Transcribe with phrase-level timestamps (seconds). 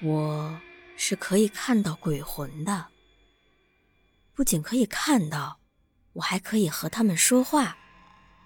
[0.00, 0.60] 我
[0.96, 2.86] 是可以看到鬼魂的，
[4.32, 5.58] 不仅可以看到，
[6.12, 7.76] 我还可以和他们说话，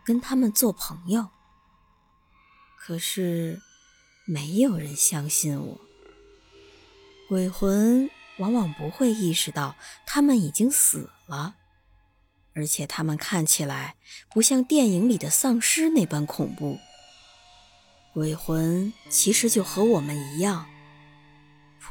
[0.03, 1.29] 跟他们做朋友。
[2.79, 3.61] 可是，
[4.25, 5.81] 没有人相信我。
[7.29, 11.57] 鬼魂往往不会意识到他们已经死了，
[12.55, 13.97] 而且他们看起来
[14.31, 16.79] 不像电影里的丧尸那般恐怖。
[18.15, 20.72] 鬼魂其实就和我们一样。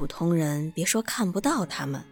[0.02, 2.04] 普通人别说看不到他们，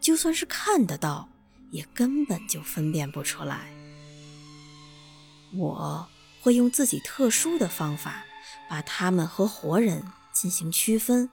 [0.00, 1.28] 就算是看得到，
[1.70, 3.70] 也根本就分辨不出来。
[5.52, 6.08] 我
[6.40, 8.24] 会用自己特殊的方法，
[8.70, 11.28] 把他们和活人进行区分。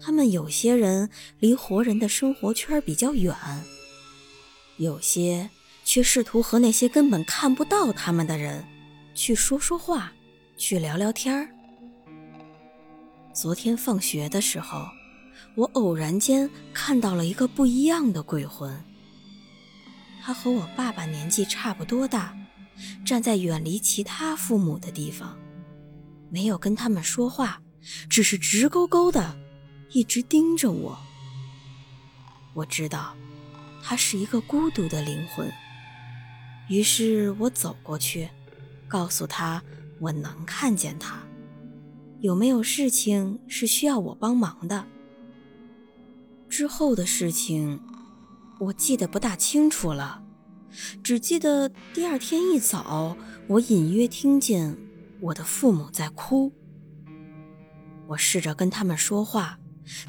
[0.00, 3.34] 他们有些人离活人的生活圈比较远，
[4.76, 5.50] 有些
[5.84, 8.64] 却试图和那些根本看不到他们的人
[9.16, 10.12] 去说说话，
[10.56, 11.59] 去聊聊天儿。
[13.32, 14.88] 昨天放学的时候，
[15.54, 18.84] 我偶然间看到了一个不一样的鬼魂。
[20.20, 22.36] 他和我爸爸年纪差不多大，
[23.04, 25.38] 站在远离其他父母的地方，
[26.28, 27.62] 没有跟他们说话，
[28.08, 29.38] 只是直勾勾的
[29.90, 30.98] 一直盯着我。
[32.52, 33.14] 我知道
[33.80, 35.50] 他是一个孤独的灵魂，
[36.68, 38.28] 于是我走过去，
[38.88, 39.62] 告诉他
[40.00, 41.20] 我能看见他。
[42.20, 44.86] 有没有事情是需要我帮忙的？
[46.50, 47.80] 之后的事情
[48.58, 50.22] 我记得不大清楚了，
[51.02, 54.76] 只记得第二天一早，我隐约听见
[55.20, 56.52] 我的父母在哭。
[58.06, 59.58] 我试着跟他们说话，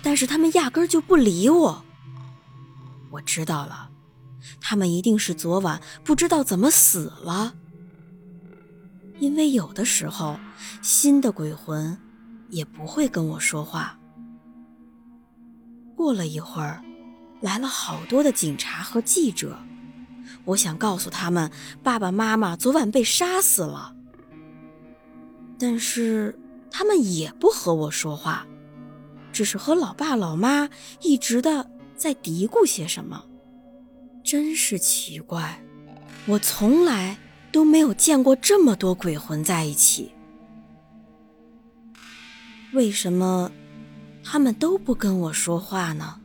[0.03, 1.85] 但是他们压根儿就不理我。
[3.11, 3.89] 我知道了，
[4.59, 7.55] 他们一定是昨晚不知道怎么死了。
[9.19, 10.39] 因为有的时候，
[10.81, 11.95] 新的鬼魂
[12.51, 13.97] 也不会跟我说话。
[15.95, 16.83] 过了一会儿，
[17.41, 19.57] 来了好多的警察和记者，
[20.45, 21.51] 我想告诉他们，
[21.81, 23.95] 爸爸妈妈昨晚被杀死了，
[25.57, 26.37] 但是
[26.69, 28.45] 他们也不和我说话，
[29.31, 30.69] 只是和老爸老妈
[31.01, 33.25] 一直的在嘀咕些什么。
[34.23, 35.63] 真是奇怪，
[36.27, 37.17] 我从来。
[37.53, 40.09] 都没有见过这么多鬼魂在一起，
[42.73, 43.51] 为什么
[44.23, 46.21] 他们都不跟我说话呢？